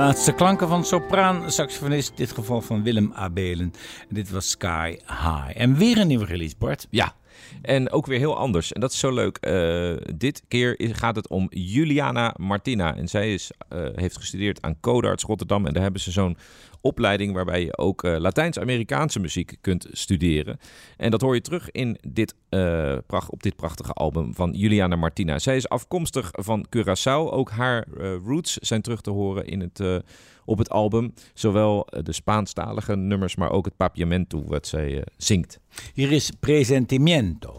Laatste 0.05 0.32
klanken 0.32 0.68
van 0.68 0.84
sopraan 0.84 1.50
saxofonist, 1.50 2.11
in 2.11 2.16
dit 2.16 2.32
geval 2.32 2.61
van 2.61 2.82
Willem 2.82 3.12
Abelen. 3.14 3.72
En 4.09 4.14
dit 4.14 4.30
was 4.30 4.50
Sky 4.50 4.96
High. 5.07 5.50
En 5.55 5.76
weer 5.76 5.98
een 5.98 6.07
nieuwe 6.07 6.24
release, 6.24 6.55
Bart. 6.59 6.86
Ja, 6.90 7.14
en 7.62 7.90
ook 7.90 8.07
weer 8.07 8.18
heel 8.18 8.36
anders. 8.36 8.72
En 8.72 8.80
dat 8.80 8.92
is 8.92 8.98
zo 8.98 9.12
leuk. 9.12 9.36
Eh, 9.36 9.96
dit 10.16 10.42
keer 10.48 10.76
gaat 10.78 11.16
het 11.16 11.28
om 11.28 11.46
Juliana 11.50 12.34
Martina. 12.36 12.96
En 12.96 13.09
zij 13.09 13.34
is, 13.34 13.50
eh, 13.68 13.86
heeft 13.94 14.16
gestudeerd 14.16 14.62
aan 14.62 14.80
Codarts 14.80 15.24
Rotterdam. 15.24 15.66
En 15.66 15.72
daar 15.72 15.82
hebben 15.82 16.00
ze 16.00 16.11
zo'n 16.11 16.36
opleiding 16.85 17.32
waarbij 17.32 17.64
je 17.64 17.76
ook 17.78 18.05
eh, 18.05 18.16
Latijns-Amerikaanse 18.18 19.20
muziek 19.20 19.57
kunt 19.61 19.87
studeren. 19.93 20.59
En 20.97 21.11
dat 21.11 21.20
hoor 21.20 21.35
je 21.35 21.41
terug 21.41 21.70
in 21.70 21.99
dit, 22.09 22.35
eh, 22.49 22.97
pracht, 23.07 23.30
op 23.30 23.43
dit 23.43 23.57
prachtige 23.57 23.93
album 23.93 24.35
van 24.35 24.53
Juliana 24.53 24.97
Martina. 24.97 25.39
Zij 25.39 25.57
is 25.57 25.68
afkomstig 25.68 26.28
van 26.32 26.66
Curaçao. 26.76 27.32
Ook 27.32 27.51
haar 27.51 27.87
eh, 27.99 28.14
roots 28.24 28.57
zijn 28.57 28.82
terug 28.82 29.01
te 29.01 29.11
horen 29.11 29.47
in 29.47 29.61
het, 29.61 29.80
eh, 29.80 29.97
op 30.45 30.59
het 30.59 30.70
album. 30.70 31.12
Zowel 31.35 31.87
de 32.03 32.12
Spaanstalige 32.12 32.97
nummers, 32.97 33.37
maar 33.37 33.51
ook 33.51 33.64
het 33.64 33.76
papiamento 33.76 34.45
wat 34.45 34.66
zij 34.66 34.97
eh, 34.97 35.03
zingt. 35.16 35.61
Hier 35.95 36.12
is 36.12 36.30
Presentimiento. 36.41 37.57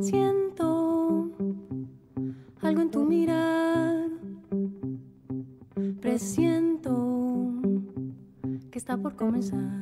Siento 0.00 0.68
algo 2.68 2.82
en 2.82 2.90
tu 2.90 3.02
mirar. 3.04 4.10
Presiento 6.00 6.92
que 8.70 8.78
está 8.78 8.96
por 8.98 9.16
comenzar. 9.16 9.78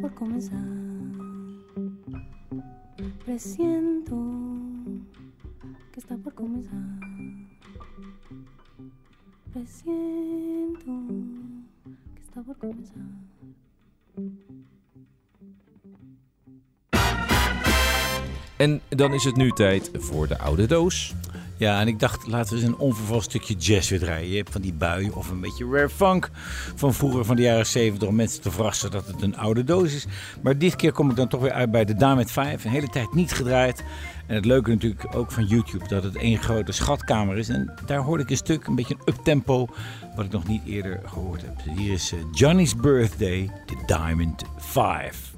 por 0.00 0.14
comenzar. 0.14 0.64
Presiento 3.24 4.16
que 5.92 6.00
está 6.00 6.16
por 6.16 6.34
comenzar. 6.34 6.98
Presiento 9.52 10.92
que. 12.14 12.28
En 18.56 18.80
dan 18.88 19.14
is 19.14 19.24
het 19.24 19.36
nu 19.36 19.50
tijd 19.50 19.90
voor 19.94 20.28
de 20.28 20.38
oude 20.38 20.66
doos. 20.66 21.14
Ja, 21.58 21.80
en 21.80 21.88
ik 21.88 21.98
dacht, 21.98 22.26
laten 22.26 22.54
we 22.54 22.60
eens 22.60 22.68
een 22.68 22.78
onvervals 22.78 23.24
stukje 23.24 23.54
jazz 23.54 23.90
weer 23.90 23.98
draaien. 23.98 24.30
Je 24.30 24.36
hebt 24.36 24.50
van 24.50 24.60
die 24.60 24.72
bui 24.72 25.10
of 25.10 25.30
een 25.30 25.40
beetje 25.40 25.68
rare 25.70 25.88
funk 25.88 26.30
van 26.74 26.94
vroeger, 26.94 27.24
van 27.24 27.36
de 27.36 27.42
jaren 27.42 27.66
70, 27.66 28.08
om 28.08 28.14
mensen 28.14 28.40
te 28.40 28.50
verrassen 28.50 28.90
dat 28.90 29.06
het 29.06 29.22
een 29.22 29.36
oude 29.36 29.64
doos 29.64 29.94
is. 29.94 30.06
Maar 30.42 30.58
dit 30.58 30.76
keer 30.76 30.92
kom 30.92 31.10
ik 31.10 31.16
dan 31.16 31.28
toch 31.28 31.40
weer 31.40 31.52
uit 31.52 31.70
bij 31.70 31.84
de 31.84 32.14
met 32.14 32.30
5. 32.30 32.64
Een 32.64 32.70
hele 32.70 32.88
tijd 32.88 33.14
niet 33.14 33.32
gedraaid. 33.32 33.84
En 34.26 34.34
het 34.34 34.44
leuke 34.44 34.70
natuurlijk 34.70 35.16
ook 35.16 35.32
van 35.32 35.44
YouTube, 35.44 35.88
dat 35.88 36.02
het 36.02 36.16
één 36.16 36.38
grote 36.38 36.72
schatkamer 36.72 37.36
is. 37.36 37.48
En 37.48 37.74
daar 37.86 38.00
hoorde 38.00 38.22
ik 38.22 38.30
een 38.30 38.36
stuk, 38.36 38.66
een 38.66 38.74
beetje 38.74 38.94
een 38.94 39.14
uptempo, 39.14 39.68
wat 40.16 40.24
ik 40.24 40.30
nog 40.32 40.46
niet 40.46 40.62
eerder 40.64 41.00
gehoord 41.04 41.40
heb. 41.40 41.76
Hier 41.76 41.92
is 41.92 42.12
eh, 42.12 42.18
Johnny's 42.32 42.76
Birthday, 42.76 43.50
de 43.66 43.82
Diamond 43.86 44.42
5. 44.56 45.37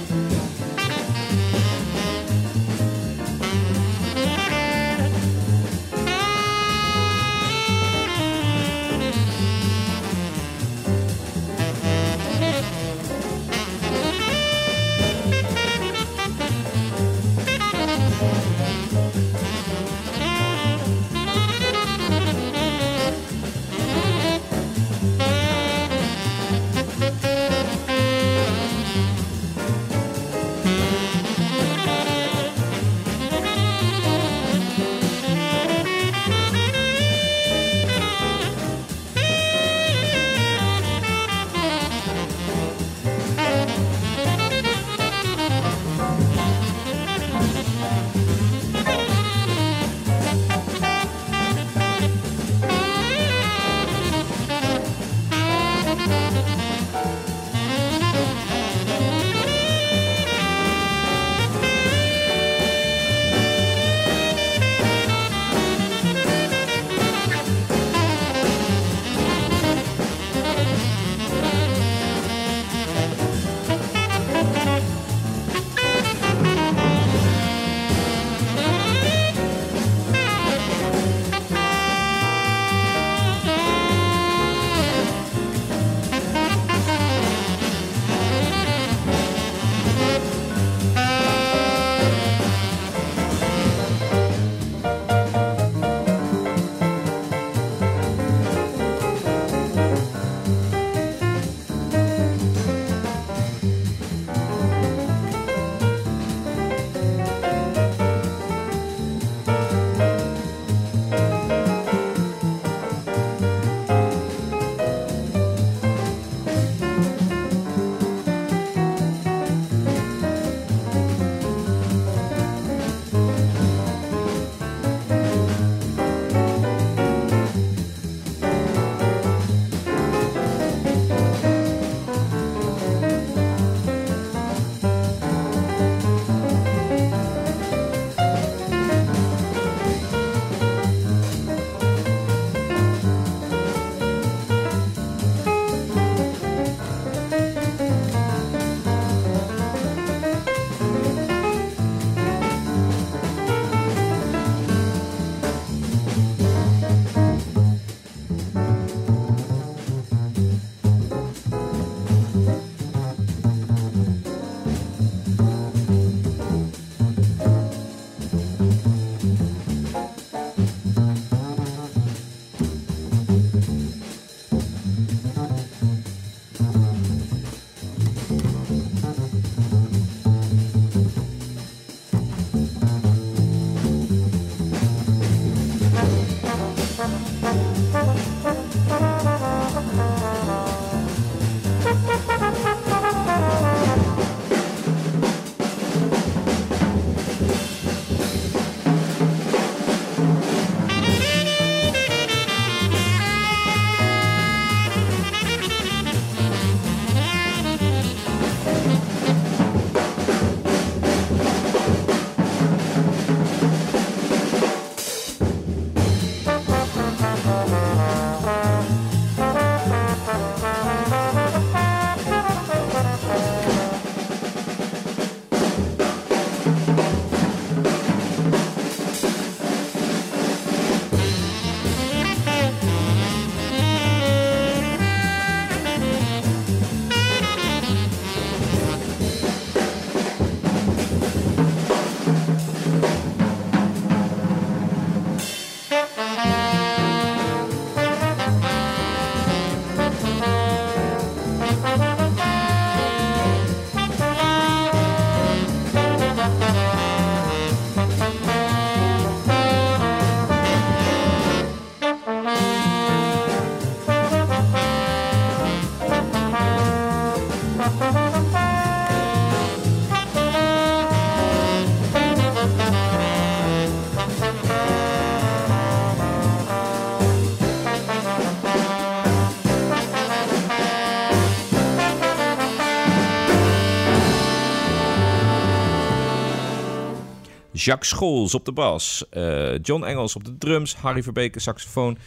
Jacques 287.85 288.09
Scholz 288.09 288.53
op 288.53 288.65
de 288.65 288.71
bas. 288.71 289.25
eh, 289.29 289.77
John 289.81 290.03
Engels 290.03 290.35
op 290.35 290.43
de 290.43 290.57
drums. 290.57 290.95
Harry 290.95 291.23
Verbeke 291.23 291.59
saxofoon. 291.59 292.17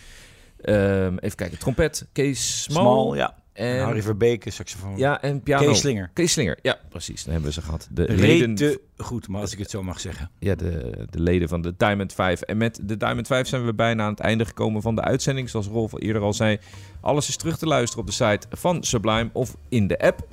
Ehm, 0.61 1.17
even 1.21 1.37
kijken, 1.37 1.59
trompet. 1.59 2.07
Kees 2.13 2.63
Smal. 2.63 2.83
Smal, 2.83 3.15
ja. 3.15 3.43
En, 3.53 3.81
Harry 3.83 4.03
Verbeke, 4.03 4.51
saxofoon. 4.51 4.97
ja, 4.97 5.23
en 5.23 5.43
piano. 5.43 5.67
Kees 5.67 5.79
Slinger. 5.79 6.11
Kees 6.13 6.33
Slinger, 6.33 6.59
ja, 6.63 6.79
precies. 6.89 7.23
Dan 7.25 7.33
hebben 7.33 7.51
we 7.51 7.55
ze 7.61 7.63
gehad. 7.63 7.89
De 7.91 8.09
leden, 8.09 8.57
Rete 8.57 8.81
goed, 8.97 9.29
maar 9.29 9.41
als 9.41 9.53
ik 9.53 9.59
het 9.59 9.71
zo 9.71 9.83
mag 9.83 10.01
zeggen. 10.01 10.31
ja, 10.39 10.55
de, 10.55 10.91
de 11.11 11.21
leden 11.21 11.49
van 11.49 11.61
de 11.63 11.75
Diamond 11.77 12.13
5. 12.13 12.41
En 12.41 12.57
met 12.57 12.81
de 12.83 12.97
Diamond 12.97 13.27
5 13.27 13.49
zijn 13.49 13.65
we 13.65 13.75
bijna 13.75 14.03
aan 14.05 14.11
het 14.11 14.21
einde 14.21 14.45
gekomen 14.45 14.83
van 14.83 14.95
de 14.95 15.01
uitzending. 15.03 15.51
Zoals 15.51 15.67
Rolf 15.67 15.93
al 15.93 15.99
eerder 15.99 16.23
al 16.23 16.33
zei. 16.33 16.59
Alles 17.01 17.29
is 17.29 17.37
terug 17.37 17.59
te 17.59 17.67
luisteren 17.67 18.01
op 18.05 18.07
de 18.11 18.15
site 18.25 18.47
van 18.51 18.83
Sublime 18.85 19.31
of 19.33 19.57
in 19.69 19.87
de 19.87 19.99
app. 19.99 20.27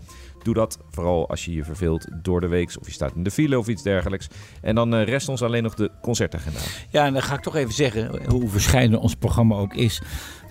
Doe 0.43 0.53
dat 0.53 0.79
vooral 0.89 1.29
als 1.29 1.45
je 1.45 1.53
je 1.53 1.63
verveelt 1.63 2.07
door 2.21 2.41
de 2.41 2.47
week 2.47 2.75
of 2.79 2.85
je 2.85 2.93
staat 2.93 3.15
in 3.15 3.23
de 3.23 3.31
file 3.31 3.59
of 3.59 3.67
iets 3.67 3.83
dergelijks. 3.83 4.27
En 4.61 4.75
dan 4.75 4.95
eh, 4.95 5.03
rest 5.03 5.29
ons 5.29 5.41
alleen 5.41 5.63
nog 5.63 5.73
de 5.73 5.91
concertagenda. 6.01 6.59
Ja, 6.89 7.05
en 7.05 7.13
dan 7.13 7.21
ga 7.21 7.33
ik 7.33 7.41
toch 7.41 7.55
even 7.55 7.73
zeggen 7.73 8.25
hoe 8.29 8.49
verschillend 8.49 8.95
ons 8.95 9.15
programma 9.15 9.55
ook 9.55 9.73
is. 9.73 10.01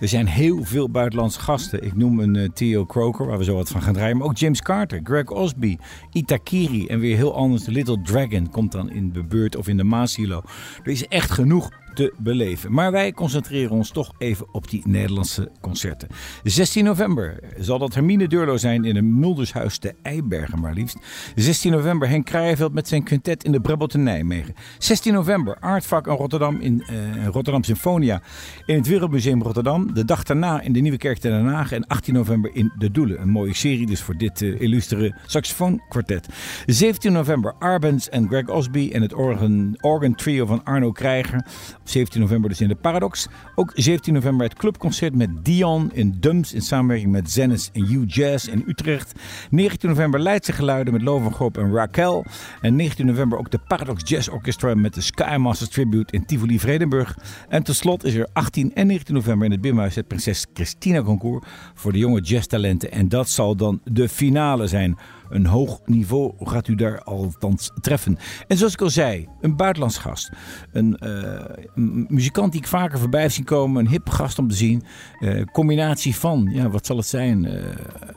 Er 0.01 0.07
zijn 0.07 0.27
heel 0.27 0.63
veel 0.63 0.89
buitenlandse 0.89 1.39
gasten. 1.39 1.83
Ik 1.83 1.95
noem 1.95 2.19
een 2.19 2.35
eh, 2.35 2.49
Theo 2.49 2.85
Croker, 2.85 3.25
waar 3.25 3.37
we 3.37 3.43
zo 3.43 3.55
wat 3.55 3.69
van 3.69 3.81
gaan 3.81 3.93
draaien. 3.93 4.17
Maar 4.17 4.27
ook 4.27 4.37
James 4.37 4.61
Carter, 4.61 4.99
Greg 5.03 5.29
Osby, 5.29 5.77
Itakiri 6.11 6.87
en 6.87 6.99
weer 6.99 7.15
heel 7.15 7.35
anders. 7.35 7.65
Little 7.65 8.01
Dragon 8.01 8.49
komt 8.49 8.71
dan 8.71 8.91
in 8.91 9.11
de 9.11 9.23
beurt 9.23 9.55
of 9.55 9.67
in 9.67 9.77
de 9.77 9.83
Maasilo. 9.83 10.41
Er 10.83 10.91
is 10.91 11.07
echt 11.07 11.31
genoeg 11.31 11.69
te 11.93 12.13
beleven. 12.17 12.73
Maar 12.73 12.91
wij 12.91 13.11
concentreren 13.11 13.71
ons 13.71 13.91
toch 13.91 14.11
even 14.17 14.53
op 14.53 14.69
die 14.69 14.81
Nederlandse 14.85 15.51
concerten. 15.61 16.07
16 16.43 16.83
november 16.83 17.39
zal 17.59 17.79
dat 17.79 17.93
Hermine 17.93 18.27
Deurlo 18.27 18.57
zijn 18.57 18.85
in 18.85 18.95
een 18.95 19.19
Muldershuis 19.19 19.77
te 19.77 19.95
Eibergen 20.01 20.59
maar 20.59 20.73
liefst. 20.73 20.97
16 21.35 21.71
november 21.71 22.09
Henk 22.09 22.25
Kraaienveld 22.25 22.73
met 22.73 22.87
zijn 22.87 23.03
quintet 23.03 23.43
in 23.43 23.51
de 23.51 23.61
Brebbel 23.61 23.87
te 23.87 23.97
Nijmegen. 23.97 24.53
16 24.77 25.13
november 25.13 25.57
Aardvak 25.59 26.07
in 26.07 26.13
Rotterdam 26.13 26.59
in 26.59 26.81
eh, 26.81 27.25
Rotterdam 27.25 27.63
Symfonia 27.63 28.21
in 28.65 28.75
het 28.75 28.87
Wereldmuseum 28.87 29.41
Rotterdam. 29.41 29.90
De 29.93 30.05
dag 30.05 30.23
daarna 30.23 30.61
in 30.61 30.73
de 30.73 30.79
Nieuwe 30.79 30.97
Kerk 30.97 31.17
te 31.17 31.27
Den 31.27 31.45
Haag 31.45 31.71
en 31.71 31.87
18 31.87 32.13
november 32.13 32.51
in 32.53 32.71
De 32.77 32.91
Doelen. 32.91 33.21
Een 33.21 33.29
mooie 33.29 33.55
serie 33.55 33.85
dus 33.85 34.01
voor 34.01 34.17
dit 34.17 34.41
eh, 34.41 34.61
illustere 34.61 35.15
saxofoonkwartet. 35.25 36.27
17 36.65 37.11
november 37.11 37.53
Arbens 37.59 38.09
en 38.09 38.27
Greg 38.27 38.47
Osby 38.47 38.89
en 38.93 39.01
het 39.01 39.13
organ, 39.13 39.77
organ 39.81 40.15
trio 40.15 40.45
van 40.45 40.63
Arno 40.63 40.91
Krijger. 40.91 41.37
Op 41.79 41.89
17 41.89 42.21
november 42.21 42.49
dus 42.49 42.61
in 42.61 42.67
de 42.67 42.75
Paradox. 42.75 43.27
Ook 43.55 43.71
17 43.75 44.13
november 44.13 44.45
het 44.45 44.57
clubconcert 44.57 45.15
met 45.15 45.29
Dion 45.45 45.91
in 45.93 46.17
Dums 46.19 46.53
in 46.53 46.61
samenwerking 46.61 47.11
met 47.11 47.31
Zennis 47.31 47.69
en 47.73 47.85
U 47.91 48.05
Jazz 48.05 48.47
in 48.47 48.63
Utrecht. 48.67 49.13
19 49.49 49.89
november 49.89 50.19
Leidse 50.19 50.53
Geluiden 50.53 50.93
met 50.93 51.01
Lo 51.01 51.49
en 51.53 51.73
Raquel. 51.73 52.25
En 52.61 52.75
19 52.75 53.05
november 53.05 53.37
ook 53.37 53.51
de 53.51 53.59
Paradox 53.67 54.09
Jazz 54.09 54.27
Orchestra 54.27 54.75
met 54.75 54.93
de 54.93 55.01
Skymasters 55.01 55.69
Tribute 55.69 56.13
in 56.13 56.25
Tivoli 56.25 56.59
Vredenburg. 56.59 57.17
En 57.49 57.63
tot 57.63 57.75
slot 57.75 58.03
is 58.03 58.13
er 58.13 58.27
18 58.33 58.73
en 58.73 58.87
19 58.87 59.15
november 59.15 59.45
in 59.45 59.51
het 59.51 59.61
Het 59.81 60.07
Prinses 60.07 60.45
Christina 60.53 61.01
Concours 61.01 61.45
voor 61.73 61.91
de 61.91 61.97
jonge 61.97 62.21
jazztalenten. 62.21 62.91
En 62.91 63.09
dat 63.09 63.29
zal 63.29 63.55
dan 63.55 63.81
de 63.83 64.09
finale 64.09 64.67
zijn. 64.67 64.97
Een 65.29 65.45
hoog 65.45 65.79
niveau 65.85 66.33
gaat 66.39 66.67
u 66.67 66.75
daar 66.75 67.01
althans 67.01 67.71
treffen. 67.81 68.17
En 68.47 68.57
zoals 68.57 68.73
ik 68.73 68.81
al 68.81 68.89
zei, 68.89 69.27
een 69.41 69.55
buitenlands 69.55 69.97
gast. 69.97 70.31
Een 70.71 70.97
eh, 70.97 71.65
muzikant 72.07 72.51
die 72.51 72.61
ik 72.61 72.67
vaker 72.67 72.99
voorbij 72.99 73.21
heb 73.21 73.31
zien 73.31 73.45
komen. 73.45 73.85
Een 73.85 73.91
hip 73.91 74.09
gast 74.09 74.39
om 74.39 74.47
te 74.47 74.55
zien. 74.55 74.83
Eh, 75.19 75.43
combinatie 75.43 76.15
van, 76.15 76.49
ja, 76.53 76.69
wat 76.69 76.85
zal 76.85 76.97
het 76.97 77.05
zijn? 77.05 77.45
Eh, 77.45 77.63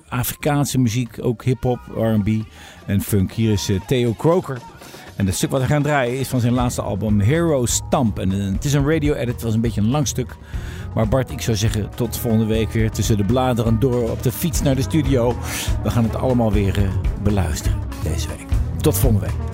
Afrikaanse 0.09 0.79
muziek, 0.79 1.19
ook 1.21 1.45
hip-hop, 1.45 1.81
RB 1.95 2.29
en 2.87 3.01
funk. 3.01 3.33
Hier 3.33 3.53
is 3.53 3.71
Theo 3.87 4.15
Croker. 4.15 4.59
En 5.17 5.27
het 5.27 5.35
stuk 5.35 5.51
wat 5.51 5.61
we 5.61 5.67
gaan 5.67 5.83
draaien 5.83 6.19
is 6.19 6.29
van 6.29 6.41
zijn 6.41 6.53
laatste 6.53 6.83
album 6.83 7.21
Hero 7.21 7.67
Stamp. 7.67 8.19
En 8.19 8.33
eh, 8.33 8.53
het 8.53 8.65
is 8.65 8.73
een 8.73 8.91
radio-edit, 8.91 9.35
het 9.35 9.43
was 9.43 9.55
een 9.55 9.61
beetje 9.61 9.81
een 9.81 9.91
lang 9.91 10.07
stuk. 10.07 10.37
Maar 10.95 11.09
Bart, 11.09 11.31
ik 11.31 11.41
zou 11.41 11.57
zeggen 11.57 11.89
tot 11.95 12.17
volgende 12.17 12.47
week 12.47 12.71
weer 12.71 12.91
tussen 12.91 13.17
de 13.17 13.25
bladeren 13.25 13.81
door 13.81 14.11
op 14.11 14.23
de 14.23 14.33
fiets 14.33 14.63
naar 14.63 14.75
de 14.75 14.83
studio. 14.83 15.37
We 15.83 15.91
gaan 15.91 16.05
het 16.05 16.17
allemaal 16.17 16.53
weer 16.53 16.79
eh, 16.79 16.89
beluisteren 17.23 17.79
deze 18.03 18.29
week. 18.29 18.47
Tot 18.81 18.99
volgende 18.99 19.27
week. 19.27 19.54